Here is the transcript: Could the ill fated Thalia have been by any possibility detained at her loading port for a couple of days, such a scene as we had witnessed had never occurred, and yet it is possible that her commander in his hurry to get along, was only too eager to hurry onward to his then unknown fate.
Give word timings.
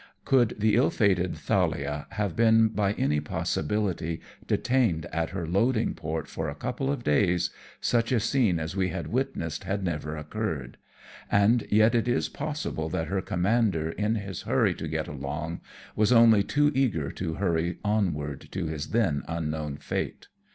Could 0.25 0.55
the 0.57 0.75
ill 0.77 0.89
fated 0.89 1.35
Thalia 1.35 2.07
have 2.13 2.35
been 2.35 2.69
by 2.69 2.93
any 2.93 3.19
possibility 3.19 4.19
detained 4.47 5.05
at 5.13 5.29
her 5.29 5.45
loading 5.45 5.93
port 5.93 6.27
for 6.27 6.49
a 6.49 6.55
couple 6.55 6.91
of 6.91 7.03
days, 7.03 7.51
such 7.81 8.11
a 8.11 8.19
scene 8.19 8.57
as 8.57 8.75
we 8.75 8.89
had 8.89 9.05
witnessed 9.13 9.65
had 9.65 9.83
never 9.83 10.17
occurred, 10.17 10.77
and 11.31 11.67
yet 11.69 11.93
it 11.93 12.07
is 12.07 12.29
possible 12.29 12.89
that 12.89 13.09
her 13.09 13.21
commander 13.21 13.91
in 13.91 14.15
his 14.15 14.41
hurry 14.41 14.73
to 14.73 14.87
get 14.87 15.07
along, 15.07 15.61
was 15.95 16.11
only 16.11 16.41
too 16.41 16.71
eager 16.73 17.11
to 17.11 17.35
hurry 17.35 17.77
onward 17.83 18.47
to 18.49 18.65
his 18.65 18.87
then 18.87 19.21
unknown 19.27 19.77
fate. 19.77 20.29